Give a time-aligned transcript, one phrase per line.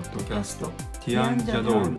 [0.00, 0.70] ポッドキャスト。
[1.04, 1.96] ティアンジャドール。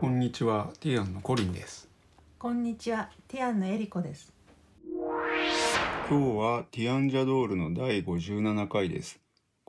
[0.00, 0.72] こんにちは。
[0.80, 1.88] ティアンのコリンです。
[2.40, 4.32] こんにちは、ティアンのエリコです。
[6.10, 9.21] 今日はティアンジャドールの第57回です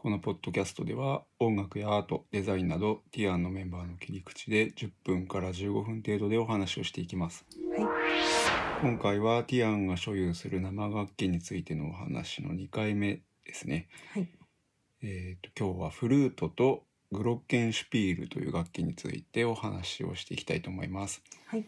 [0.03, 7.45] このポッドキャストでは音楽やアートデザインなどティアンのメンバーの切り口で10分から15分程度でお話をしていきます。
[7.71, 7.87] はい、
[8.81, 13.87] 今回はティアンが所有する生楽器についてのお話の2回目ですね。
[14.11, 14.27] はい、
[15.03, 21.23] えー、と今日はフルートとグロッケンシュピールという楽器についてお話をしていきたいと思います。
[21.45, 21.65] はい、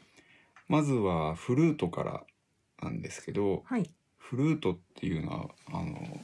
[0.67, 2.25] まずはフルートから
[2.83, 6.19] なんですけどはい、フルートっていうのはあの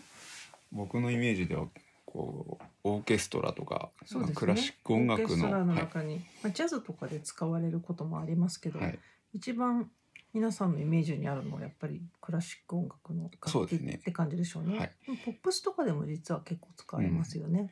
[0.73, 1.67] 僕のイメージでは
[2.11, 4.35] こうオーケストラとか、そうですね。
[4.35, 5.81] クラシック音楽オーケストラののはい。
[5.83, 8.99] 中に、まあジャズとかで使われることもありますけど、はい、
[9.33, 9.89] 一番
[10.33, 14.77] 皆さんのイメージにあるのはやっぱりクラシック音楽の楽器って感じでしょうね。
[14.77, 17.71] はいでもポップスとかでも実は結構使われますよね。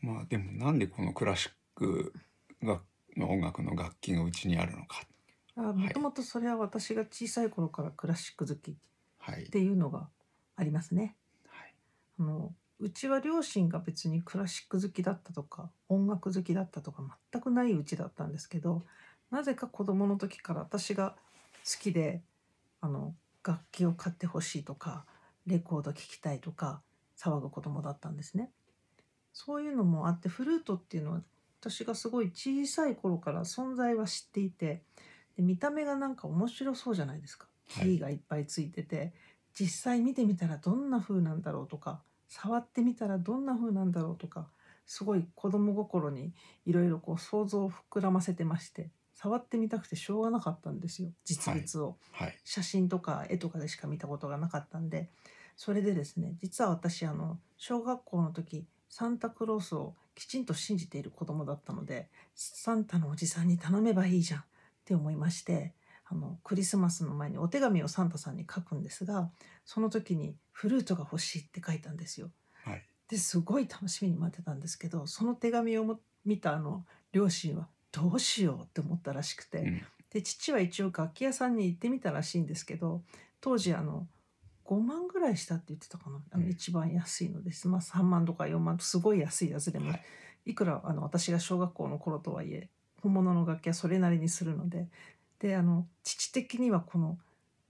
[0.00, 2.12] まあでもなんでこのクラシック
[2.62, 2.80] が
[3.16, 5.02] の音楽の楽器がうちにあるのか。
[5.56, 8.74] あもともとそれは私が小さい頃からクラシック好きっ
[9.18, 10.08] はい、ていうのが
[10.56, 11.16] ありますね。
[11.46, 11.74] はい。
[12.20, 18.82] あのうちは両親が別にクラシック好きだったとか音楽好きだったとか全くないうちだったんですけど
[19.30, 21.14] なぜか子供の時から私が
[21.64, 22.22] 好きで
[22.80, 23.14] あの
[23.46, 25.04] 楽器を買ってほしいとか
[25.46, 26.82] レコード聴きたいとか
[27.16, 28.50] 騒ぐ子供だったんですね。
[29.32, 31.22] そういうのもあってフルートっていうのは
[31.60, 34.82] 私がすごい小さい頃から存在は知っていて
[35.36, 37.44] で見た目がなんか面白そうじゃないですか。
[37.44, 39.14] はいキーがいっぱいついてて、
[39.54, 44.48] 実際見てみたらどんな風なんだろうとか触ってみたらどんな風なんだろうとか
[44.86, 46.32] すごい子供心に
[46.64, 52.38] いろいろこう想像を膨らませてまして触ってみたくてしょうがなかったんですよ実物を、はい。
[52.42, 55.10] 写真とか絵とかでしか見たことがなかったんで。
[55.56, 64.44] それでですね実は私あの小学校の時サンタクロースをきちんと信じている子供だったのでサンタのおじさんに頼めばいいじゃんっ
[64.86, 65.74] て思いまして
[66.12, 69.30] あのクリスマスの前にお手紙をサンタさんに書くんですが
[69.64, 72.30] その時にフルートが欲しいって書いたんですよ。
[72.64, 72.82] はい。
[73.08, 79.82] ですごい楽しみに待ってたんですけどその手紙をも見たあの両親はどうしようって思ったらしくて、うん。
[80.12, 83.02] で父は一応楽器屋さんに行ってみたらしいんですけど
[83.40, 84.06] 当時あの
[84.66, 86.50] 5万ぐらいしたって言ってたかなあのうん。
[86.50, 90.02] 一番安いのです、まあ3万とか4万とすごい安いやつでも、はい。
[90.50, 92.68] い、くらあの私が小学校の頃とはいえ
[93.02, 94.88] 本物の楽器はそれなりにするので
[95.42, 97.18] であの父的にはこの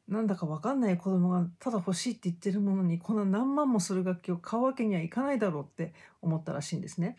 [0.07, 7.17] なんだかわかんない子供がただ欲しいって言ってるものにこんな何万もする楽器を買うわけにはいかないだろうって思ったらしいんですね。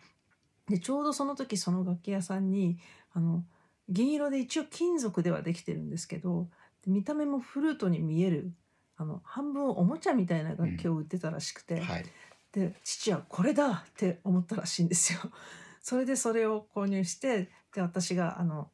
[0.70, 2.78] でちょうどその時その楽器屋さんに
[3.14, 3.44] あの
[3.90, 6.48] 銀色で一応金属ではできてるんですけど
[6.86, 8.54] で見た目もフルートに見える
[8.96, 12.06] あの半分おもちゃみたいな楽器を売ってたらしくて、はい
[12.54, 15.20] で父はこれだって思ったらしいんですよ。
[15.82, 18.70] それでそれを購入してで私があの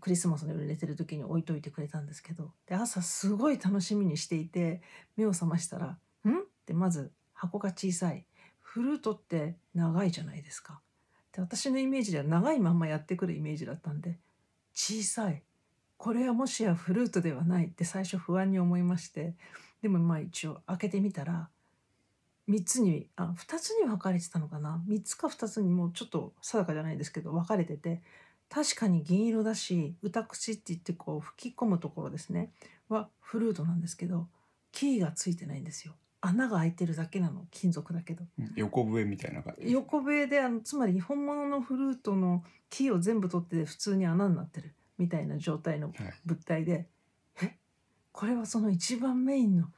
[0.00, 4.82] クリスマスの夜寝てる時に置いといてくれたんですけどで朝すごい楽しみにしていて
[5.16, 8.24] 目を覚ましたら「ん?」ってまず箱が小さい
[8.60, 10.80] フルートって長いじゃないですか。
[11.32, 14.18] で私のイメージでは長いまんまやってくるイメージだったんで
[14.74, 15.42] 小さい
[15.96, 19.34] これはもしやフルートではないって最初不安に思いまして
[19.82, 21.48] でもまあ一応開けてみたら
[22.48, 28.02] 3つにあ2つに分かれてたのかな3つか2つにもうちょっと定かじゃないですけど分かれてて
[28.50, 32.52] 確かに銀色だし歌口って言ってこう吹き込むところですね。
[32.88, 34.28] はフルートなんですけど
[34.72, 35.94] キーがついてないんですよ。
[36.20, 37.46] 穴が開いてるだけなの。
[37.50, 38.24] 金属だけど。
[38.56, 39.70] 横笛みたいな感じ。
[39.70, 44.74] 横笛であのつまり本物のフルートのキーを全部取って普通に穴になってる。
[44.98, 46.14] みたいな状態のはい。
[46.24, 46.88] 物体で。
[47.40, 47.56] え？
[48.12, 49.68] これはその一番メインの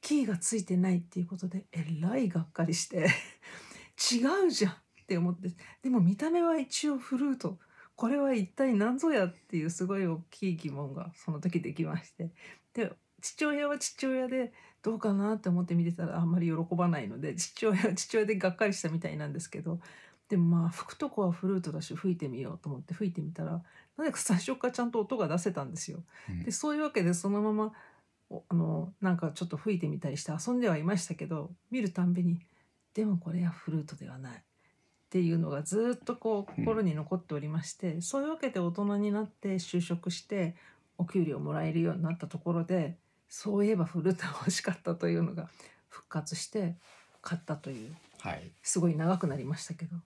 [0.00, 3.08] キーがついてないっていうことでえらいがっかりして。
[4.12, 4.76] 違うじゃんっ
[5.06, 5.50] て思って。
[5.82, 7.58] でも見た目は一応フルート
[7.96, 12.30] これは一体何ぞやっていうすごい大きい疑問がその時できまして。
[12.74, 14.52] で父親は父親で
[14.82, 19.80] どうかなって思って見てたらあんまり喜ばないので父親は父親でがっかりしたみたいなんですけど。
[20.28, 23.62] でもまあ吹くとこはフルートだし吹いてみようと思って吹いてみたら
[23.98, 26.02] なぜか最初からちゃんと音が出せたんですよ。
[26.30, 26.42] うん。
[26.44, 27.74] でそういうわけでそのまま
[28.30, 32.40] おあのなんかちょっと吹いてみたりして遊んではいましたけど見るたんびに
[32.94, 34.42] でもこれはフルートではない
[35.12, 40.56] っていうのがずっとこう心に残っておりまして、そういうわけで大人になって就職して
[40.96, 42.96] お給料もらえるようになったところで
[43.28, 45.50] そういえばフルートが欲しかったというのが
[45.90, 46.76] 復活して
[47.20, 47.94] 買ったという。
[48.20, 48.50] はい。
[48.62, 49.96] すごい長くなりましたけど。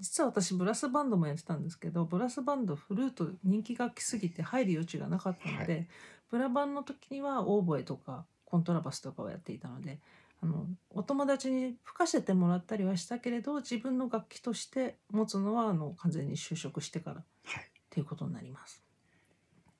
[0.00, 5.80] 実は私ブラスバンドもやってたんですけどブラスバンドフルート人気楽器すぎて入る余地がなかったので、は
[6.28, 10.00] ブラバンの時にはオーボエとかコントラバスとかをやっていたので
[10.42, 18.82] あのお友達に吹かせてもらったりはしたけれど自分の楽器として持つのはあの完全に就職してからっはいていうことになります。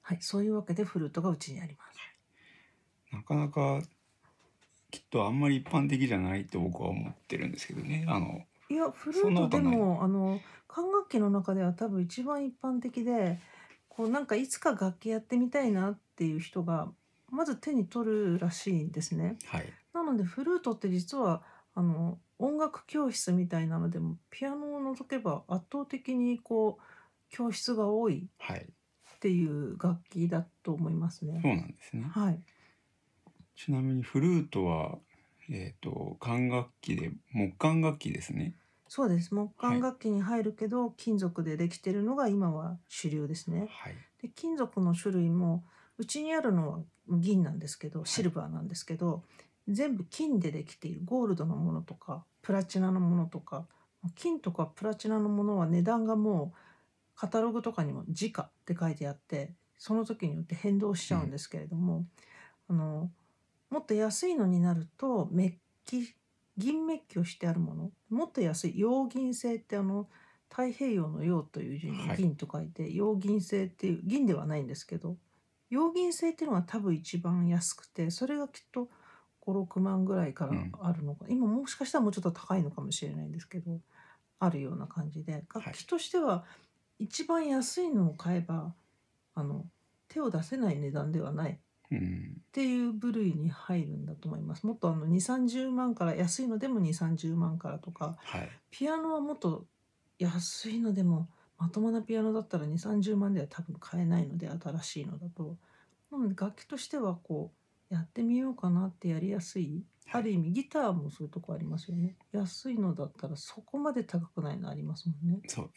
[0.02, 1.98] はい、そういうわけでフルートがうちにあります。
[3.12, 3.80] なかなか
[4.90, 13.38] きっとあんまり一般的じゃないって僕は思ってるんですけどねあのいやフルートでもあの管楽器の中では多分一番一般的で
[13.88, 16.88] こうなんかいつか楽器やってみたいなっていう人が
[17.30, 19.36] まず手に取るらしいんですね。
[19.46, 21.42] はいなのでフルートって実は
[21.74, 26.82] あの音楽教室みたいなのでもピアノを除けば圧倒的にこう
[27.30, 28.60] 教室が多いはい。
[28.60, 31.40] っていう楽器だと思いますそうね。
[31.42, 32.04] なんですね。
[32.10, 32.40] はい、
[33.54, 34.98] ちなみにフルートは
[35.48, 38.56] えっ、と管楽器で木管楽器ですね。
[38.88, 39.32] そうです。
[39.32, 43.68] 木管楽器に入るけど、金属でできてるのが今は主流ですね。
[43.70, 43.94] はい。
[44.20, 45.64] で金属の種類も
[45.98, 46.78] うちにあるのは
[47.08, 49.22] 銀なんですけどシルバーなんですけど、
[49.68, 53.66] 全部金でできているゴールドのものとかプラチナのものとか
[54.16, 56.58] 金とかプラチナのものは値段がもう
[57.14, 62.06] カタログとかにも「時価」って書いてあってその時によって変動しちゃうんですけれども、
[62.68, 63.10] あの
[63.70, 65.54] もっと安いのになるとメッ
[65.84, 66.14] キ
[66.56, 70.08] 銀メッキをしてあるものもっと安い陽銀製ってあの
[70.50, 72.16] 太平洋の洋という字にはい。
[72.18, 75.16] 銀と書いて、陽銀製っていう銀ではないんですけど
[75.70, 78.90] 陽銀製っていうのが多分一番安くてそれがきっと
[79.46, 83.80] 56万ぐらいからあるのか、今もしかしたらもうちょっと高いのかもしれないんですけど
[84.38, 86.44] あるような感じで楽器としては
[86.98, 88.74] 一番安いのを買えば
[89.34, 89.66] あの
[90.08, 91.60] 手を出せない値段ではない
[91.90, 92.36] うん。
[92.38, 94.66] っていう部類に入るんだと思います。
[94.66, 98.50] もっとあの2、30万から安いのでも2、30万からとか、はい。
[98.70, 99.66] ピアノはもっと
[100.18, 101.28] 安いのでも
[101.58, 105.56] まともなピアノだったら2、30万では多分買えないので新しいのだと。
[106.10, 107.61] なので楽器としてはこう
[107.92, 109.84] やってみようかなってやりやすい？
[110.10, 112.16] ある意味ギターもそういうとこありますよね。
[112.32, 115.40] 安いのだったらそこまで高くないのありますもんね。
[115.46, 115.70] そう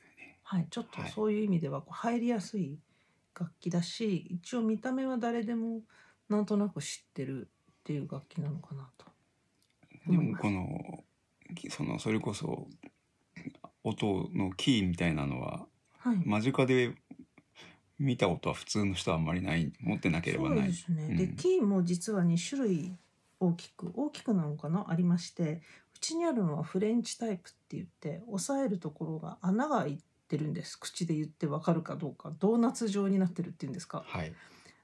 [0.44, 2.80] はい、ちょっとはいそういう意味ではこう入りやすい
[3.38, 5.82] 楽器だし、一応見た目は誰でも
[6.30, 9.06] なんとなく知ってるっていう楽器なのかなと。
[10.08, 11.04] でもこの
[11.56, 12.68] きそのそれこそ
[13.84, 16.18] 音のキーみたいなのははい。
[16.26, 16.96] 間近で
[17.98, 21.16] 見たことは普通の人はあんまりない持ってなければないそうですね。
[21.16, 22.94] でうんキーも実は2種類
[23.40, 24.86] 大きく大きくなのかな？
[24.90, 25.62] ありまして、
[25.96, 30.80] うちにあるのはフレンチタイプって言って押さえるところが穴が開いてるんです。
[30.80, 34.04] 口で言ってわかるかどうかドーナツ状になってるっていうんですか？
[34.08, 34.34] はい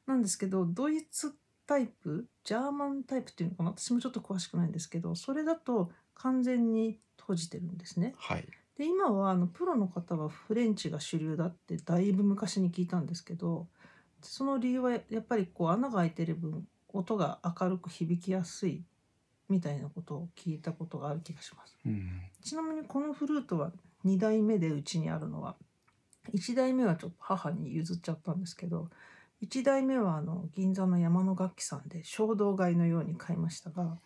[0.06, 1.34] なんですけどドイツ
[1.66, 3.74] タイプジャーマンタイプっていうのかな？
[3.78, 8.14] 私もちょっと詳しくないんですけどそれだと完全に閉じてるんですね。
[8.18, 8.46] はい
[8.78, 13.68] で今はあのプロの方はフレンチが主流だってだいぶ昔に聞いたんですけど
[14.22, 18.84] その理由はやっぱりこう穴が開いてる分音が明るく響きやすい
[19.50, 21.78] みたいなことを聞いたことがある気がします。
[21.86, 23.72] うんちなみにこのフルートは
[24.06, 25.56] 2代目でうちにあるのは
[26.34, 28.90] 1代目はちょっと母に譲っちゃったんですけど
[29.44, 33.98] 1代目はあの銀座の山の楽器さんで衝動買いのように買いましたが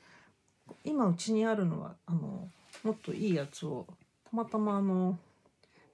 [0.84, 2.50] 今うちにあるのはあの
[2.84, 3.88] もっといいやつを
[4.30, 5.18] たまたまあの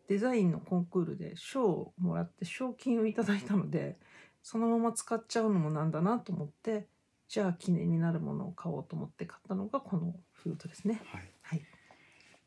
[0.07, 3.97] デザインのコンクールで賞をもらって賞金をいただいたので
[4.43, 6.87] そのまま使っちゃうのもなんだなと思って
[7.29, 11.01] じゃあ記念になるものを買おうと思って買ったのがこのフルートですね。
[11.05, 11.21] はい。
[11.43, 11.61] はい、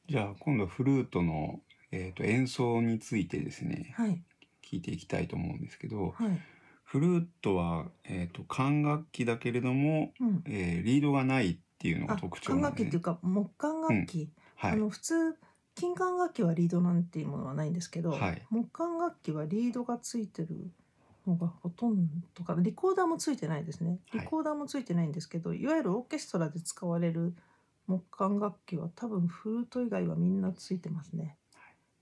[0.08, 1.60] じゃあ今度はフルートの、
[1.90, 4.22] えー、と演奏についてですねはい。
[4.62, 6.38] 聞いていきたいと思うんですけどはい。
[6.84, 12.86] フルートは、えー、と管楽器だけれども、うん、えーリードがないっていうのがあ特徴管なんですね。
[12.86, 14.72] 楽器っていうか木管楽器、はい。
[14.72, 15.14] あの普通
[15.74, 20.70] 金管楽器はリードなんていうものはないんですけど、はい木管楽器はリードがついてる
[21.26, 27.34] のがほとんどかなリコーダーもついてないですねはいリコーダーもついてないんですけど、い、わゆるオーケストラで使われる
[27.86, 31.36] 木管楽器は多分フルート以外はみんなついてますね。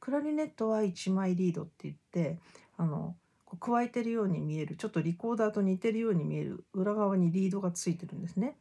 [0.00, 2.40] クラリネットは1枚リードって言って
[2.76, 3.14] あの
[3.60, 8.56] 加えてるように見えるちょっとリコーダーと似てるように見える裏側にリードがついてるんですね。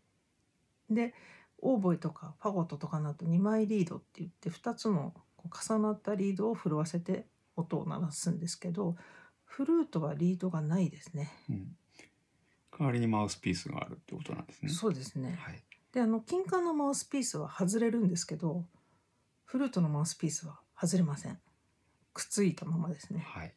[0.89, 1.13] で
[1.62, 5.13] オーボエとかファゴットとかなど2枚リードって言って2つの
[5.44, 7.25] 重なったリードを震わせて
[7.56, 8.96] 音を鳴らすんですけど
[9.46, 11.30] フルートはリードがないですね。
[11.50, 11.75] うん、
[12.77, 14.70] 代わりにマウスピースがあるってことなんですね。
[14.70, 15.38] そうですね。
[15.41, 18.65] はい、であの金管のマウスピースは外れるんですけど
[19.44, 21.38] フルートのマウスピースは外れません。
[22.13, 23.24] くっついたままですね。
[23.27, 23.53] はい、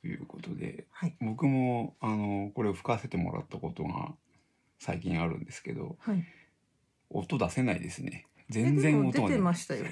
[0.00, 4.14] ということではい僕もあのこれを吹かせてもらったことが
[4.78, 6.24] 最近あるんですけどはい。
[7.10, 8.26] 音出せないですね。
[8.48, 9.84] 全然音が出ないましたよ。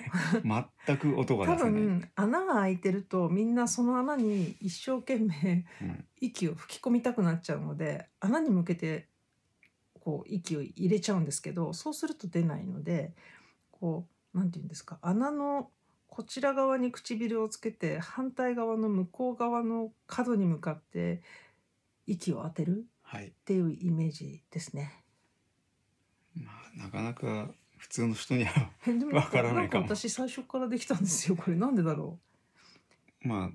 [0.87, 6.05] 全く音が多出せない、分穴が開いてるとみんなその穴に一生懸命うん。
[6.19, 9.09] 息を吹き込みたくなっちゃうので穴に向けて
[10.01, 13.13] こう息を入れちゃうんですけどそうすると出ないので
[13.71, 15.71] こうなんて言うんですか穴の
[16.07, 21.23] こちら側に唇をつけて反対側の向こう側の角に向かって
[22.07, 23.29] 息を当てるはい。
[23.29, 25.06] っていうイメージですね。
[26.37, 28.71] まあなかなか普通の人には
[29.12, 32.19] わからないかもん私最初からできたんですよこれなんでだろ
[33.25, 33.50] うまあ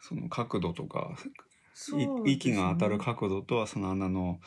[0.00, 1.16] その角度とか
[1.74, 4.40] そうい息が当たる角度とはその穴の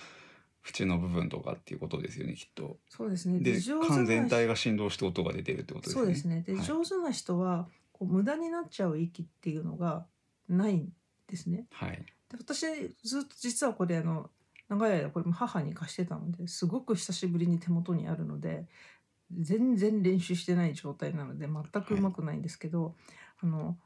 [0.64, 2.78] 縁の部分とかっていうことですよねきっと。
[2.90, 6.02] そうですねで上手な管全体が振動して音が出てるってことですね。
[6.02, 6.44] そうですね。
[6.46, 10.06] で、はい上手な人はこう無駄になっちゃう息っていうのが
[10.48, 10.90] ないん
[11.28, 11.66] ですね。
[11.72, 12.66] はいで私
[13.04, 14.30] ずっと実はこれあの
[14.72, 18.68] 長い間これも母に貸してたのですごく久しぶりに手元にあるので
[19.38, 22.96] 全然練習してない状態なので全くうまくないんですけど、
[23.42, 23.78] あの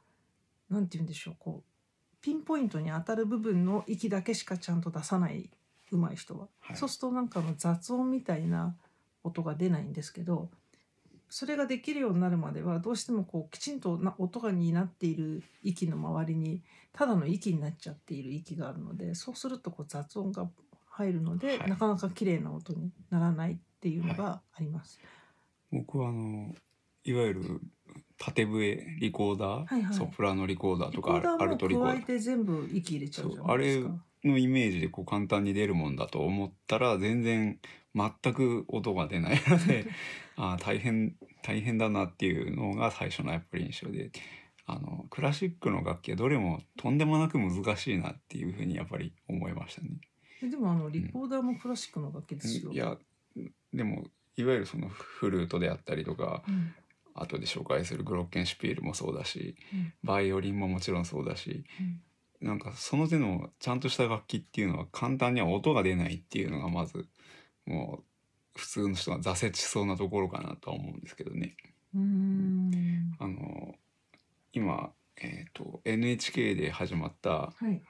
[0.68, 5.50] なんて言うんでしょうこうピンポイントに当たる部分の息だけしかちゃんと出さない
[5.92, 6.76] 上手い人は、はい。
[6.76, 8.76] そうするとなんかあの雑音みたいな
[9.22, 10.50] 音が出ないんですけど
[11.28, 16.62] それができるようになるまではどうしてもこうきちんとな音がになっている息の周りに
[16.92, 20.48] ただの息になっちゃっている息があるのでそうするとこう雑音が
[20.96, 24.98] 入るので、はいなかなか綺麗な音にならないっていうのがあります。
[25.70, 26.54] 僕はあの
[27.04, 27.60] いわゆる
[28.18, 33.94] 縦笛リコーダー、はいはいソプラノリコーダーリとかアルトリコーダ加えて全部息入れちゃうじゃないですか。
[34.24, 37.60] のイメージでこう簡単に出るもんだと思ったら全然
[37.94, 39.86] 全く音が出ないので
[40.36, 44.10] あー大変大変だなっていうのが最初のやっぱり印象で
[44.64, 49.90] あのクラシックの楽器はどれもとんでもなく難しいなっていうふうにやっぱり思いましたね。
[50.42, 52.72] えでもあのリコーダーもクラシックの楽器ですよ。
[52.72, 52.96] いや
[53.72, 54.04] でも
[54.36, 56.74] いわゆるそのフルートであったりとかうん
[57.18, 62.00] 後で紹介するグロッケンシュピールもそうだしうんバイオリンももちろんそうだしうん
[62.40, 67.06] なんかその手のちゃんとした楽器っていうのは簡単には音が出ないっていうのがまず
[67.64, 71.56] もう普通の人が挫折しそうなところかなとは思うんですけどね。
[71.94, 73.74] うーんあの
[74.52, 77.82] 今、えー、と NHK で始まったはい。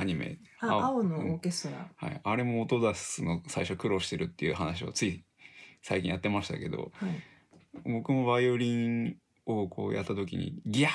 [0.00, 0.38] アニメ。
[0.60, 0.84] あ青。
[0.84, 1.34] 青のオうん。
[1.36, 1.88] ーケストラ。
[1.96, 5.24] はい、あれも音出すの最初苦労してるっていう話をつい
[5.82, 7.90] 最近やってましたけどはい。
[7.90, 9.16] 僕もバイオリン
[9.46, 10.90] をこうやった時にギャー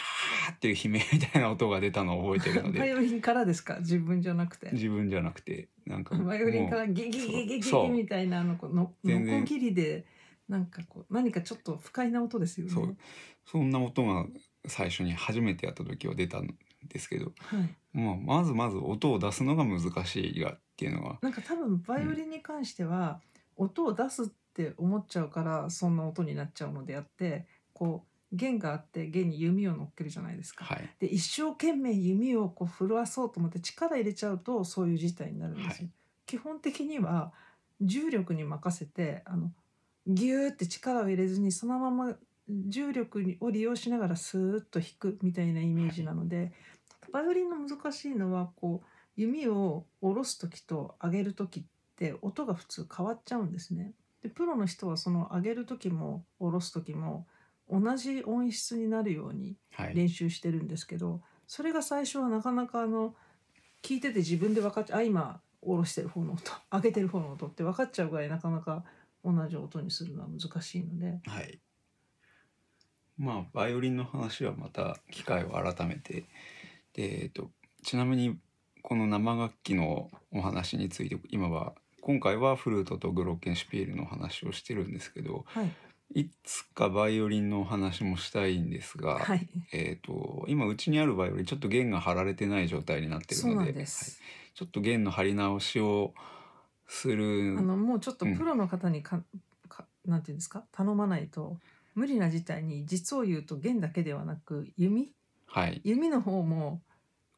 [0.53, 3.79] っていう悲鳴みたいな音が出たのを覚えてるのバイでオリンからですか？
[3.79, 4.69] 自分じゃなくて。
[4.73, 5.69] 自分じゃなくて。
[5.85, 10.05] なんかバイオリンかもらギギギギギギみたいなあのこのノコギリで
[10.47, 12.73] なんかこう何かちょっと不快な音ですよね。
[12.73, 12.97] そう。
[13.45, 14.25] そんな音が
[14.67, 16.55] 最初に初めてやった時は出たん
[16.87, 17.97] ですけど、はい。
[17.97, 23.21] まあ、まずまず音を出すのが難しいがっていうのはなんか多分バイオリンに関しては、
[23.55, 30.65] 音を出すって思っちゃうからそんな音になっちゃうのであってこう弦があって弦に弓を乗っけるじゃないですか。
[30.65, 35.69] はいで一生懸命弓をこう震わそうと思って力入れちゃうとそういう事態になるんですよ。
[35.69, 35.89] はい
[36.25, 37.31] 基本的には
[37.81, 39.51] 重力に任せてあの
[40.07, 42.15] ギューって力を入れずにそのまま
[42.47, 46.51] 重力にを利用しながらスーッと弾くみたいなイメージなので、
[47.15, 51.63] バイオリンの難しいのはこう弓を下ろす時と上げる時っ
[51.95, 53.93] て音が普通変わっちゃうんですね。
[54.21, 57.25] でプロの人はその上げる時も下ろす時も
[57.71, 59.95] 同じ音質になるようにはい。
[59.95, 63.15] 練習してるんですけどそれが最初はなかなかあの
[63.81, 68.83] 聞いてて自分で分かっちゃうあ今下ろしてる方の音上げてる方の音って分かっちゃうぐらいなかなか
[69.23, 71.21] 同じ音にするのは難しいので。
[71.25, 71.61] はい。
[73.17, 76.25] まあバイオリンの話はまた機会を改めて
[76.95, 77.49] で、えっと、
[77.83, 78.37] ちなみに
[78.81, 85.71] この生楽器のお話について今は今回はフルートとグロッケンシュピールの話をしてるんですけどはい。
[86.13, 89.49] いつかバイオリンのお話もしたいんですが、はい。
[89.73, 93.85] えー、と今うちにあるバイオリンちょっと弦が張られてない状態になってるのではい。
[93.85, 96.13] ちょっと弦の張り直しを
[96.87, 99.19] するあのもうちょっとプロの方にか、
[99.67, 100.63] かなんていうんですか？
[100.71, 101.57] 頼まないと
[101.95, 105.09] 無理な事態に実を言うと弦だけではなく弓
[105.47, 105.81] はい。
[105.83, 106.81] 弓の方も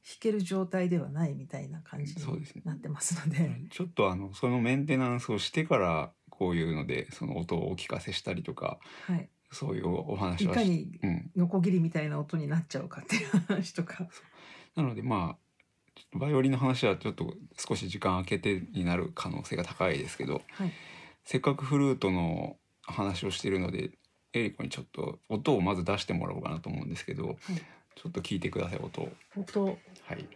[0.08, 2.62] 弾ける状態ではないみたいな感じにそうですね。
[2.66, 3.50] なってますので。
[3.70, 14.08] ちょっとあのそのメンテナンスをしてからこういうのでその音をお聞かせしたりとかはい、そういうお話はしいかにうん、ノコギリみたいな音になっちゃうかっていう話とか。
[14.76, 20.72] なのでまあバイオリンの話はちょっと少し時間空けてになる可能性が高いですけどはい、
[21.26, 23.92] せっかくフルートの話をしているので
[24.34, 27.38] エリコにちょっと音をまず出してもらおうかなと思うんですけど、
[27.98, 29.10] ちょっと聞いてください音を。
[29.36, 29.72] 音は
[30.13, 30.27] い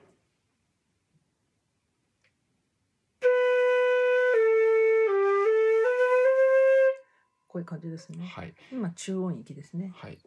[7.47, 8.25] こい感じですね。
[8.25, 9.91] はい今中音域ですね。
[9.95, 10.17] はい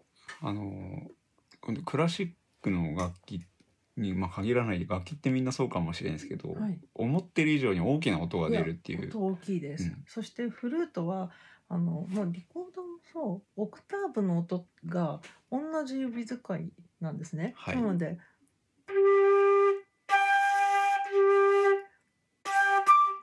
[0.43, 3.41] あのークラシックの楽器
[3.97, 6.79] に、まあ、限らない楽器ってみんなそうかもしれないですけど、はい。
[6.95, 9.85] 思ってる以上に大きな音が出るっていう音大きいです。
[9.85, 11.31] うんそしてフルートは
[11.69, 16.71] あのまあリコードもそうオクターブの音が同じ指使い
[17.05, 17.55] なんですね。
[17.57, 18.19] はいなので。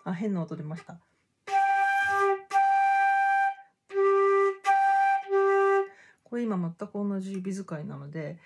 [0.03, 0.99] あ変な音出ました。
[6.23, 8.39] これ今全く同じ指使いなので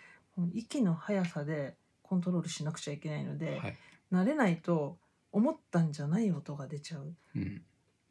[0.53, 3.77] 息の速さでコントロールしなくちゃいけないので、はい
[4.13, 4.97] 慣れないと
[5.31, 7.15] 思ったんじゃない音が出ちゃう。
[7.35, 7.61] うん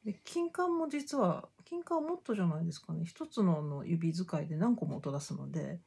[0.05, 5.81] で金管も実は金管はもっとじゃないですかね一つのあの指使いで何個も音出すので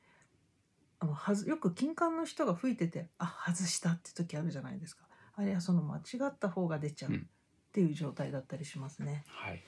[0.99, 5.03] あのはずよく金管の人が吹いててあ外したって時あるじゃないですか。
[5.35, 7.17] あれはその間違った方が出ちゃううん。
[7.17, 9.23] っていう状態だったりしますね。
[9.27, 9.63] はい。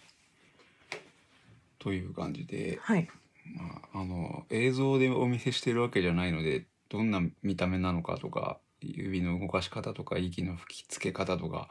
[1.78, 3.08] という感じで、はい、
[3.56, 11.70] まあ、あの映像でお見せしてるわけじゃないのでどんな見た目なのかとか指の動かし方とか息の吹き付け方とか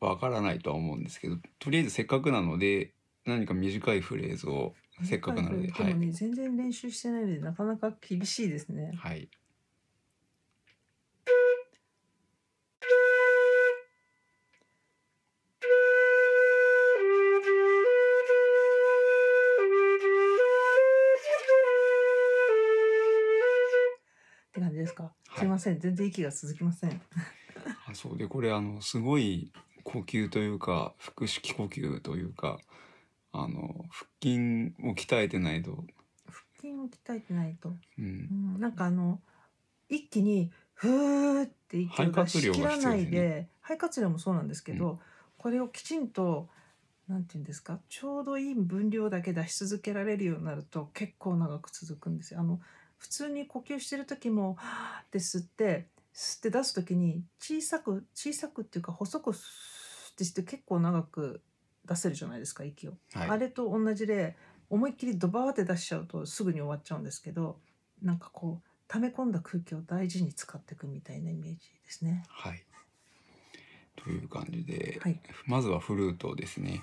[0.00, 2.92] わからないとは思うんですけどとりあえずせっかくなので
[3.26, 8.92] 何か短いフレーズをせっかくなのででもね、全然練習してないのでなかなか厳しいですね。
[8.96, 9.28] はい、はい、っ
[24.52, 25.02] て感じですか？
[25.02, 27.02] はいすいません、全然息が続きません。
[27.88, 32.58] あそうでこれあのすごい呼吸というか腹式呼吸というか
[33.36, 35.84] あの腹筋を鍛えてないと、
[36.26, 37.70] 腹筋を鍛えてないと。
[37.98, 39.20] うんう、ん、なんかあの
[39.88, 45.00] 一気にふーって息を出し切らないで肺活量もそうなんですけど、
[45.36, 46.48] これをきちんと
[47.08, 52.40] なんていうんですかちょうどいい分量だけ出し続けられるようになると結構長く続くんですよ。
[52.40, 52.60] あの
[52.98, 61.42] 普通に呼吸してる時もはーって吸って吸って出す時に小さく小さくっていうか細くスーってして結構長く
[61.86, 62.94] 出せるじゃないですか息を。
[63.12, 64.36] はい、あれと同じで
[64.70, 67.58] 思いっきりドバーって出しちゃうとすぐに終わっちゃうんですけど
[68.02, 72.24] なんかこう溜め込んだ空気を大事に使っていくみたいなイメージですね。
[72.28, 72.62] はい。
[73.96, 76.82] という感じで、はいまずはフルートですね。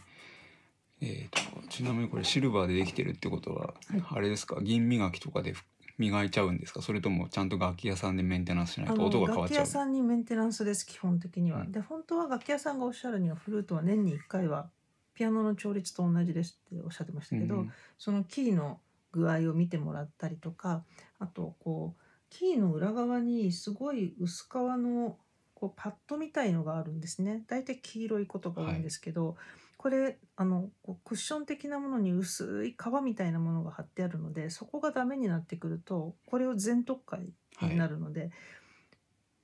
[1.02, 4.62] えー、とちなみにこれシルバーでできてるってことは、はいあれですか？
[4.62, 5.54] 銀磨きとかで
[5.98, 6.82] 磨いちゃうんですか？
[6.82, 11.62] それともちゃんと楽器屋さんでメンテナンスしないと音が変わっちゃう楽器屋さんにメンテナンスです基本的には。
[11.62, 14.70] うんで本当は楽器屋さんがおっしゃるにはフルートは年に1回は
[15.14, 18.80] ピアノの調律と同じですっておっしゃってましたけど、うんそのキーの
[19.12, 20.84] 具合を見てもらったりとか
[21.20, 25.18] あとこうキーの裏側にすごい薄皮の
[25.54, 29.36] こうパッドみたいのがあるんですね大体黄色いことが多いんですけど、
[29.78, 38.32] これあのこうクッション的なものに薄い皮みたいなものが貼ってあるのでそこがダメになってくるとこれを全特化になるので。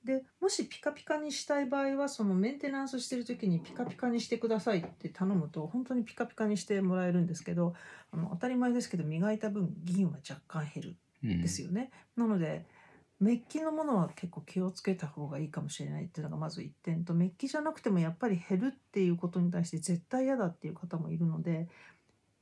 [0.08, 7.74] でもしピカピカにしたい場合はそのメンテナンスしてる時にピカピカにしてくださいって頼むと本当にピカピカにしてもらえるんですけど
[8.10, 11.30] あの当たり前ですけど磨いた分銀は若干減るうん。
[11.32, 11.90] んですよね。
[12.16, 12.64] なので
[13.20, 21.68] メッキのものは結構気をつけた方がいいかもしれないっていうのがまず1点とメッキじゃなくてもやっぱり減るっていうことに対して絶対嫌だっていう方もいるので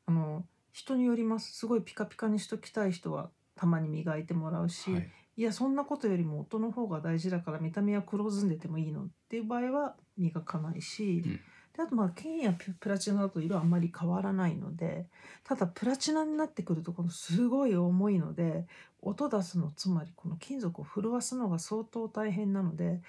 [0.07, 1.53] あの人によります。
[1.53, 9.05] すごいピカピカにしときたい人はたまに磨いてもらうし、はいいやそんなことよりも音の方が大事だから見た目は黒ずんでてもいいの。
[9.05, 11.41] っていう場合は磨かないし、うん。
[11.77, 15.07] であとまあ金やププラチナだと色あんまり変わらないので
[15.45, 18.67] ただプラチナになってくるとこのすごい重いので
[19.03, 23.03] 音出すのつまりこの金属を震わすのが相当大変なので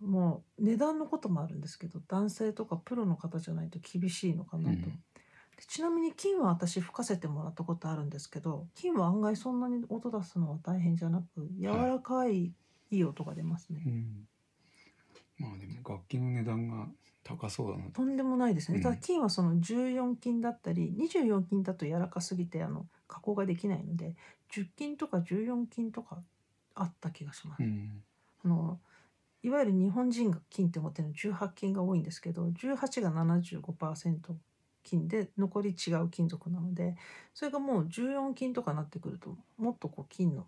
[0.00, 4.68] もう値段のこともあるんですけど男性とかプロの方じゃないと厳しいのかなと。
[4.68, 4.90] うんで
[5.64, 12.52] ちなみに金は私吹かせてもらったことあるんですけど金は案外そんなに音出すのは大変じゃなく柔らかい、
[12.90, 14.28] い、い音が出ますね、うん。
[15.38, 16.86] まあでも楽器の値段が
[17.24, 17.90] 高そうだなと。
[17.92, 18.82] とんでもないですね、うん。
[18.82, 24.14] ただ金はその14金だったり24金だと柔らかすぎてあの加工ができないので
[24.52, 26.18] 10金とか14金とか
[26.74, 28.02] あった気がします、うん。
[28.44, 28.78] あの
[29.42, 34.18] いわゆる日本人が金って思ってるの18金が多いんですけど18が75%
[34.86, 36.96] 金で残り違う金属なので
[37.34, 40.46] それがもう14金とかなってくるともっとこう金の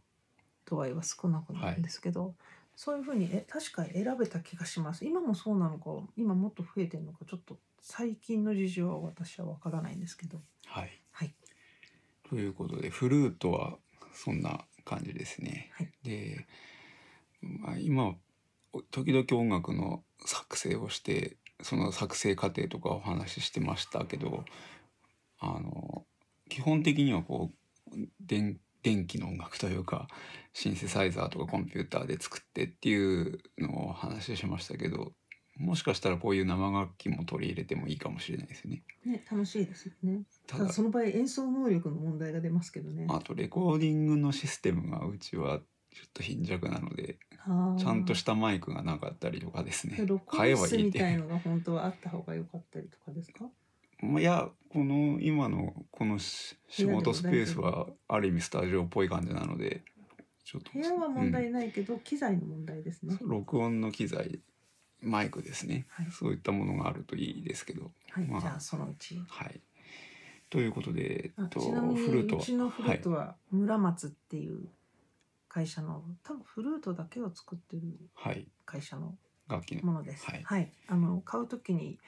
[0.65, 2.35] 度合いは少なくなるんですけど、
[2.77, 5.05] そういうふうにえ確か選べた気がします。
[5.05, 10.41] 今もそうなのか今もっと増えてるのかちょっと最近の事情は私は分からないんですけど。
[10.67, 10.91] はい。
[11.11, 11.35] はい。
[12.29, 13.79] ということでフルートは
[14.13, 15.71] そんな感じですね。
[15.73, 15.91] はい。
[16.03, 16.47] で、
[17.41, 18.15] まあ、今
[18.91, 24.45] 時々音楽の作成をしてその作成過程とかお話ししてましたけど
[25.41, 26.05] あの
[26.49, 27.51] 基本的にはこ
[27.93, 30.09] う電電気の音楽というか
[30.53, 35.13] シンセサイザーとかコンピューターで作ってっていうのを話しましたけど
[35.59, 38.85] もしかしたらこういう生楽器も取り入れてもいいかもしれないですね。
[39.05, 40.23] ね楽しいですよね。
[40.47, 43.07] ただただその場合演奏能力の問題が出ますけどね。
[43.11, 45.61] あとレコーディングのシステムがうちは
[45.95, 47.19] ちょっと貧弱なので
[47.79, 49.99] ちゃんとしたマイクがなかったりとかですね。
[50.05, 50.99] 録買えばいいって。
[50.99, 53.45] たいのが本当はあった方が良かったりとかですか？
[54.01, 59.83] まあいやこの今のこのし仕事スペースはある意味スタジオっぽい感じなので
[60.45, 63.17] ちょっと部屋は問うん題ないけど、機材の問題ですね。
[63.21, 64.41] 録音の機材
[65.03, 66.07] マイクですね、はい。
[66.11, 67.93] そういったものがあるといいですけど。
[68.11, 69.23] はい、まあじゃあそのうち。
[69.29, 69.61] はい。
[70.51, 74.69] ということで、えあっと、ちなみにフルートうちのフルートは村松っていう
[75.49, 77.83] 会社の多分フルートだけを作ってる
[78.15, 79.15] はい、はい、会社の
[79.49, 80.27] 楽器のものです。
[80.27, 80.73] はい。
[80.87, 81.99] あの買うときに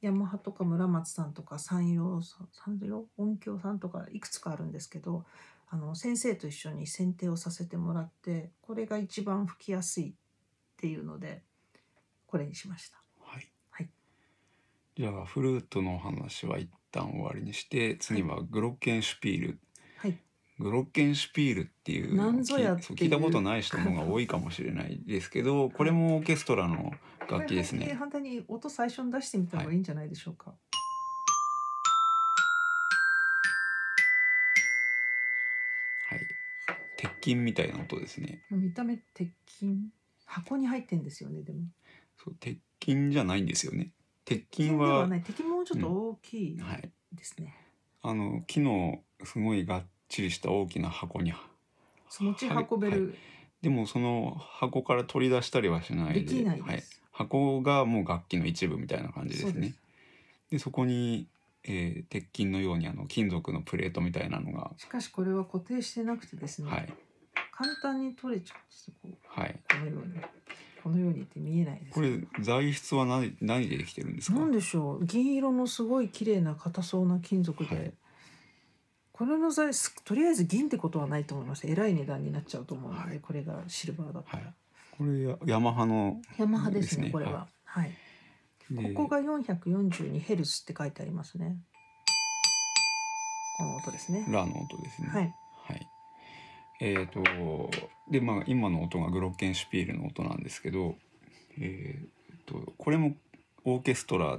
[0.00, 5.24] ヤマハとか村松さんとか山陽さん山陽音響さんとかいくつかあるんですけど
[5.70, 10.12] あの先生と一緒に選定をさせてもらってこれが一番吹きやすいっ
[10.76, 11.42] ていうので
[12.26, 12.98] これにしました。
[13.20, 13.90] はい、はい。
[14.96, 19.58] じゃあフルートの話は一旦終わりにして次はグロッケンシュピール、
[19.98, 20.18] はい、
[20.58, 26.92] グロッケンシュピールっていうなんぞやっていう聞いたことない人の方が多いかもしれないですけどこれもオーケストラの
[27.30, 27.94] 楽器ですね。
[27.98, 30.50] 反対に音最初に出してみた方がいいんじゃないでしょうか。
[36.10, 36.20] はい、
[36.96, 38.42] 鉄筋みたいな音ですね。
[38.50, 39.76] 見た目鉄筋？
[40.26, 41.60] 箱に入ってんですよねでも。
[42.16, 43.92] そう鉄筋じゃないんですよね。
[44.24, 47.54] 鉄筋鉄筋でははない鉄筋もうちょっと大きいはい、ですね。
[48.02, 51.32] あの木のすごいがっちりした大きな箱に
[52.08, 53.14] そ持ち運べる、
[53.62, 56.20] でもその箱から取り出したりはしないで。
[56.20, 56.82] できないはい。
[57.12, 59.74] 箱がもう楽器の一部みたいな感じですね。
[60.50, 61.26] でそこに、
[61.64, 66.92] えー鉄筋のようにあの金属のプレートみたいなのが、しかしこれは固定してなくてですね、はい。
[67.52, 68.94] 簡単に取れちゃうんですよ。
[69.02, 69.60] こうはい。
[69.68, 70.20] このように。
[70.82, 71.94] このようにって見えないです。
[71.94, 74.38] これ材質は何何でできてるんですか？
[74.38, 75.04] なんでしょう。
[75.04, 77.92] 銀色のすごい綺麗な硬そうな金属で、はい
[79.18, 81.66] これの材質とりあえず銀ってことはないと思います。
[81.66, 83.18] えらい値段になっちゃうと思うので、はい。
[83.20, 84.54] これがシルバーだったら、はい。
[84.96, 87.10] これやヤマハのヤマハですねね。
[87.10, 87.48] これは。
[87.64, 87.90] はい、
[88.70, 91.56] でここが 442Hz って書いてありますね。
[93.56, 94.24] この音ですね。
[94.28, 95.08] ラの音ですね。
[95.08, 95.34] はい。
[95.64, 95.88] はい。
[96.80, 97.20] えっ、と
[98.08, 100.94] でまあ今の音がグロッケンシュピールの音なんですけど、
[101.60, 101.98] え
[102.36, 103.16] っ、とこれも
[103.64, 104.38] オーケストラ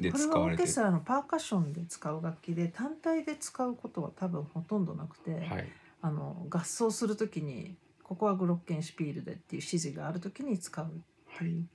[0.00, 5.68] でこれはオ使われてーケストラのパーカッションで使う楽器で単体で使うことは多分ほとんどなくて、はい。
[6.00, 10.88] あの合奏するときにここはグロッケンシュピールでっていう指示があるときに使うっ
[11.38, 11.66] ていう、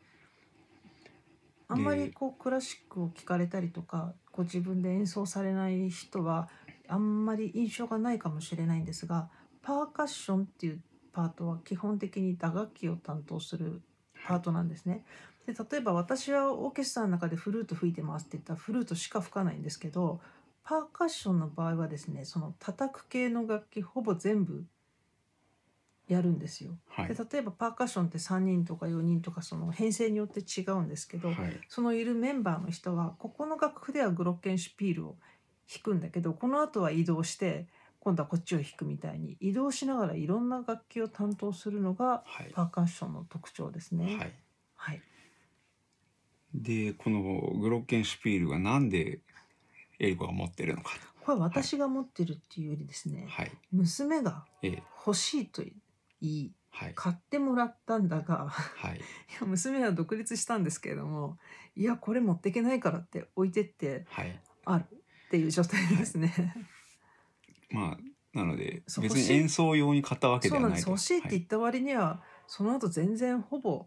[1.67, 6.49] あんまりこうクラシックを聴かれたりとかご自分で演奏されない人は
[6.87, 9.29] あんまり印象がないかもしれないんですが
[9.61, 10.81] パーカッションっていう
[11.11, 13.81] パートは基本的に打楽器を担当する
[14.27, 15.05] パートなんですね。
[15.45, 20.21] で例えば私はオーケストラの中でフルート吹いてますって言ったらフルートしか吹かないんですけど
[20.63, 24.65] パーカッションの場合はですねその叩く系の楽器ほぼ全部
[26.07, 26.77] やるんですよ。
[26.89, 35.17] はいで例えばパーカッションって3人とか4人とかその編成によって違うんですけど、はいそのいるメンバーの人はここの楽譜ではグロッケンシュピールを
[35.69, 37.67] 弾くんだけどこの後は移動して
[37.99, 44.17] 今度はこっちを弾くみたいに移動しながらいろんな楽器を担当するのがはいパーカッションの特徴ですね。
[44.17, 44.33] はい。
[44.75, 45.01] はい、
[46.53, 47.21] でこの
[47.59, 49.19] グロッケンシュピールがなんで
[49.99, 50.91] エリコが持ってるのか。
[51.21, 53.51] これは私が持ってるっていうよりですね、はい。
[53.71, 54.83] 娘がええ。
[55.05, 55.73] 欲しいと言
[56.21, 56.93] いはい。
[56.95, 58.97] 買ってもらったんだがはい。
[58.97, 58.99] い
[59.39, 61.37] や娘は独立したんですけれども
[61.75, 64.39] いやこれ持っていけないからって置いてってはい。
[64.65, 66.55] あるっていう状態ですね。
[67.69, 70.89] まあなので別に演奏用に買ったわけでそうなんです。
[70.89, 73.85] はないと欲しいって言った割には、その後全然ほぼ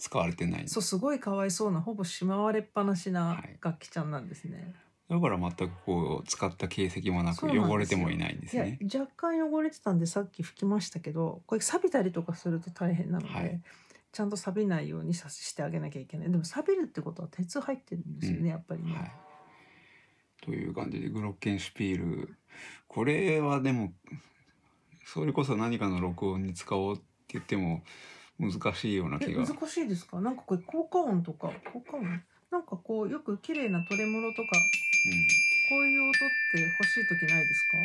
[0.00, 0.66] 使われてない。
[0.66, 3.58] そうすごいかわいそうなほぼしまわれっぱなしなはい。
[3.62, 4.74] 楽器ちゃんなんですね。
[5.08, 13.60] だから全くこう使った形跡もなく汚れてもいないんですいやね若干汚れてたんでさっき拭きましたけどこれ錆びたりとかすると大変なので、はい。
[14.12, 16.30] ちゃんと錆びないようにさしてあげなきゃいけない。
[16.30, 18.46] でも錆びるってことは鉄入ってるんですよね、うん。
[18.48, 18.92] やっぱりね。
[18.92, 19.12] はい。
[20.42, 22.34] という感じでグロッケンシュピール。
[22.88, 23.92] これはでも
[25.04, 27.82] それこそ何かの録音に使おうって言っても
[28.40, 29.46] 難しいようなえ気が。
[29.46, 30.20] 難しいですか？
[30.20, 32.04] なんかこれ効果音とか効果音？
[32.50, 34.48] なんかこうよく綺麗なトレモロとか
[35.68, 36.12] こういう音っ
[36.52, 37.76] て欲しい時ないですか？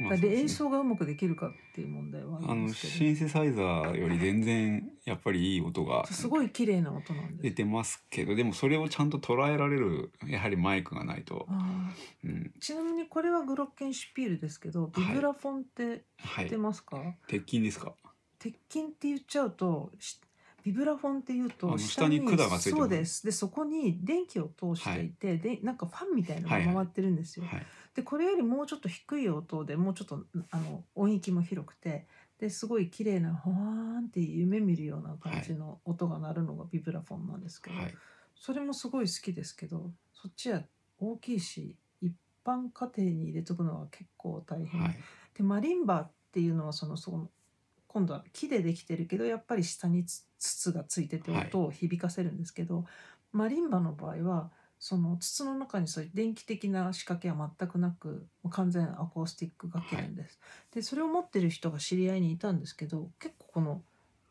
[0.00, 0.58] まだから演そうですね。
[0.58, 7.42] 奏がうまくできるかっていう問題はああのシンセサイザーより全然やっぱりいい音がどすごい綺麗な音なんです。
[7.42, 11.92] 出てますけどでもそれをちゃんと捉えられるやはりマイクがないと、あ
[12.24, 16.04] うん、ーちなみにこれはグロッケンシュピールですけどビブラフォンって
[16.38, 17.92] 知ってはいますか、鉄筋ですか？
[18.38, 20.20] 鉄筋って言っちゃうとし
[20.64, 23.24] ビブラフォンって言うあとの下に管がついてるそうです。
[23.24, 27.66] でそこに電気を通していて、でなんかファンみたいなのが回ってるんですよ、はい。
[27.94, 32.06] でこれよりもうちょっと低い音でもうちょっとあの音域も広くて
[32.38, 33.60] ですごい綺麗なほわー
[34.02, 37.94] んって夢見るような感じの音が鳴るのがビブラフォンなんですけど、はい。
[38.34, 40.62] それもすごい好きですけどそっちは
[40.98, 42.12] 大きいし一
[42.44, 44.96] 般家庭に入れとくのは結構大変、はい。
[45.34, 47.30] でマリンバっていうのはそのその
[47.88, 52.84] 今度は木でできてるけどやっぱり下につ筒がついててはい音を響かせるんですけど、
[53.32, 60.38] マリンバの場合はその筒の中にそういう電気的な仕掛けは全くなく完全アコースティック楽器なんです。
[60.72, 63.82] でそれを持ってる人が知り合いにいたんですけど結構この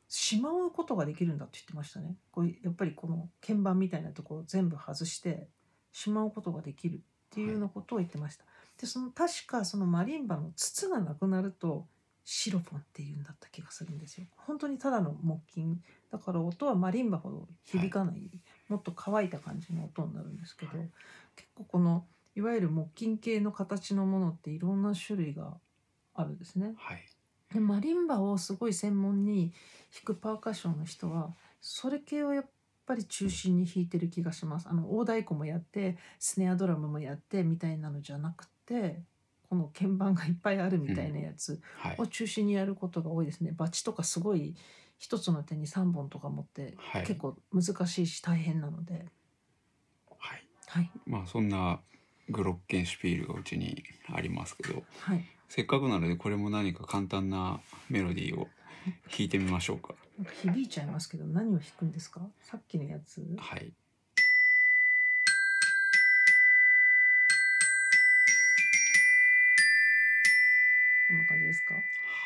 [0.08, 2.16] しまうことができるんだって言ってましたね。
[2.32, 5.50] これやっぱりこの鍵盤みたいなところを全部外して
[5.92, 8.46] しまうことができるっていうようなことを言ってました。
[8.80, 11.88] でその確かそのマリンバの筒がなくなると
[12.30, 14.28] シロフォンっていうんだった気がするんですよ。
[14.36, 18.30] 本当にただの木琴だから音はマリンバほど響かない、
[18.68, 20.90] もっと乾いた感じの音になるんですけど、はい
[21.38, 25.54] 結構このいわゆる木琴系の形のものっていろんな種類が
[26.16, 26.74] あるんですね。
[26.78, 27.06] はい
[27.54, 29.54] でマリンバをすごい専門に
[29.94, 32.46] 弾くパーカッションの人はそれ系をやっ
[32.86, 34.68] ぱり中心に弾いてる気がします。
[34.68, 39.02] あの大太鼓もやってスネアドラムもやってみたいなのじゃなくて
[39.50, 43.52] この鍵盤がいっぱいあるみたいなやつはいを中心にやることが多いですね。
[43.56, 44.56] バチとかすごい
[44.98, 49.06] 一つの手に3本とか持ってはい結構難しいし大変なので、
[50.20, 51.80] はいはいまあそんな
[52.30, 53.84] グロッケンシュピールがうちに
[54.14, 55.24] ありますけどはい。
[55.50, 58.50] せっかくなのでこれも何か簡単なメロディーを
[59.10, 62.20] 弾いてみましょうかなんか響いちゃいますけど何を弾くんですか？
[62.42, 63.26] さっきのやつ。
[63.38, 63.72] はい
[71.08, 71.76] こんな感じですか？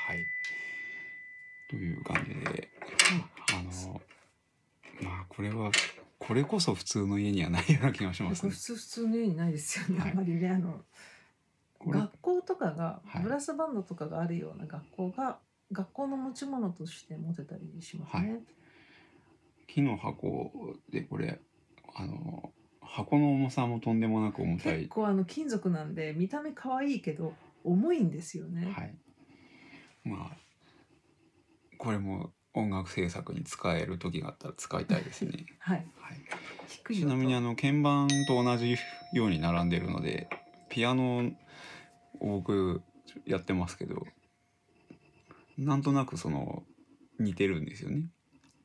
[0.08, 0.26] はい。
[1.70, 2.70] という感じで
[3.54, 4.02] あの
[5.02, 5.72] まあこれは
[6.20, 8.52] これこそ普通の家にはないような気がしますね。
[8.52, 10.00] 普通普通のようにないですよね。
[10.00, 10.12] はい。
[10.12, 10.82] あんまりねあの
[11.86, 13.24] 学校とかがはい。
[13.24, 15.40] ブラスバンドとかがあるような学校が
[15.72, 18.40] 学校の持ち物として持てたりしますね。
[19.68, 20.52] 木の箱
[20.92, 21.40] でこれ
[21.96, 24.80] あの箱の重さもとんでもなく重たい。
[24.80, 28.72] 結構あの金属なんで見た目可愛いけど重いんですよね。
[28.72, 28.96] はい
[30.04, 30.38] まあ
[31.78, 35.88] これも音楽制作に使える時があったら使いたいですね、 はい。
[35.98, 38.76] はい、ちなみにあの鍵盤と同じ
[39.14, 40.30] ように並んでるので
[40.70, 41.32] ピアノ
[42.20, 42.82] を僕
[43.26, 44.06] やってますけど
[45.58, 46.64] なんとなくその
[47.20, 48.10] 似てるんですよね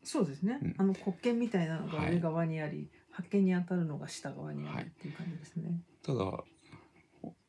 [0.03, 0.59] そうですね。
[0.63, 5.81] うんあの黒鍵みたいなのがはい上側にあり、発見に当たるのが下側にあはいるっていう感じですね。
[6.03, 6.45] ただ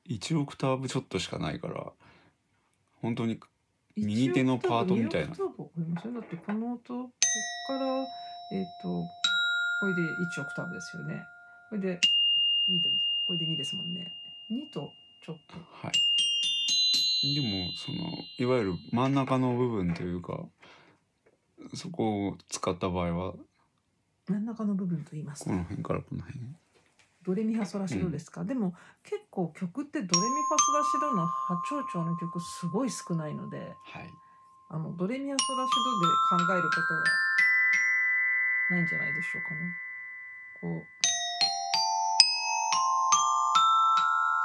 [0.09, 1.91] 1オクターブちょっとしかないから
[3.01, 3.39] 本当に
[3.95, 5.27] 右手のパートみたいな。
[5.27, 6.13] 1オクターブわかりますよ。
[6.13, 7.09] だってこの音こっ
[7.67, 7.97] から
[8.53, 9.03] えっ、と
[9.81, 11.23] これで1オクターブですよね。
[11.69, 11.99] これで
[12.69, 12.95] 2です。
[13.25, 14.11] これで2ですもんね。
[14.51, 14.91] 2と
[15.25, 15.87] ちょっと。
[15.87, 16.17] はい。
[17.35, 17.97] でもその
[18.37, 20.45] いわゆる真ん中の部分というか
[21.73, 23.33] そこを使った場合は
[24.27, 26.39] 真ん中の部分と言いますこの辺からこの辺
[27.27, 33.65] ドレミファソラシドですか、でも結構曲ってドレミファソラシドの波長長の曲すごい少ないのでは
[33.99, 34.09] い。
[34.69, 35.73] あのドレミファソラシ
[36.37, 37.03] ドで考えることは
[38.71, 39.75] ないんじゃないでしょうかね。
[40.61, 40.85] こう。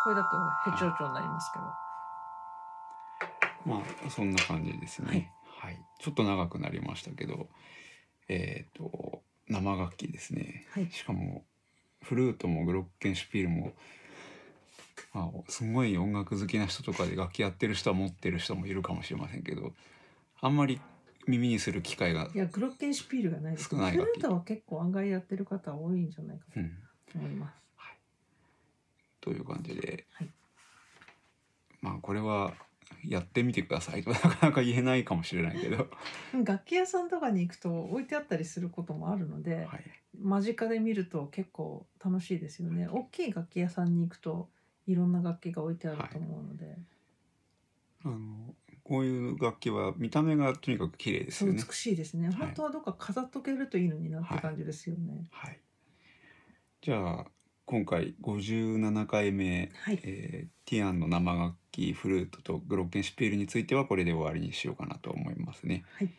[0.02, 0.36] これだと
[0.68, 1.66] ヘ長調になりますけど、
[3.64, 5.32] まあそんな感じですね。
[5.44, 7.48] はい、ちょっと長くなりましたけど
[8.28, 10.66] えっ、と生楽器ですね。
[10.72, 10.90] はい。
[10.90, 11.44] しかも
[12.02, 13.72] フルートもグロッケンシュピールも
[15.12, 19.72] まあすごい音楽好きな人とかで楽器やってる人は持ってる人もいるかもしれませんけど
[20.40, 20.80] あんまり
[21.26, 23.68] 耳にする機会がいやグロッケンシュピールがないです。
[23.70, 26.70] 少ないフルートは結構案外やってる方多いんじゃないかうん。
[27.12, 27.54] と思います、
[29.20, 30.28] という感じで、はい。
[31.80, 32.54] まあこれは
[33.04, 35.88] やってみてくださいとなかなか言えないかもしれないけど、
[36.44, 39.84] 楽器屋さんとかに行くと置いてあったりすることもあるので、はい、
[40.18, 42.88] 間近で見ると結構楽しいですよね。
[42.88, 44.50] 大きい楽器屋さんに行くと
[44.86, 46.78] いろんな楽器が置いてあると思うので、
[48.04, 51.58] あのこういう楽器は見た目がとにかく綺麗ですよね。
[51.58, 52.32] 美しいですね、い。
[52.32, 55.26] 本当はどっか飾っとけるといいのになって感じですよね。
[55.30, 55.60] はい。
[56.80, 57.26] じゃあ
[57.64, 60.00] 今回57回目、はい。
[60.02, 65.84] えーティアンの生楽器フルートとグロッケンシュピールについてはこれで終わりにしようかなと思いますね。
[65.98, 66.10] はい。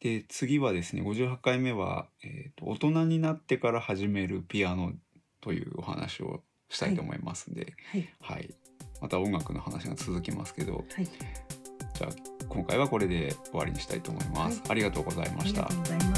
[0.00, 4.92] で次はですね58回目は、えーと「大人になってから始めるピアノ」
[5.42, 8.08] というお話をしたいと思いますんで、はい。
[8.20, 8.54] はい。
[9.00, 10.84] また音楽の話が続きますけど。
[10.94, 11.04] はい。
[11.04, 12.10] じゃあ
[12.48, 14.60] 今回はこれで終わりにしたいと思います。
[14.60, 14.70] はい。
[14.70, 15.66] ありがとうございました。
[15.66, 15.96] ありがとう。
[15.98, 16.17] ございます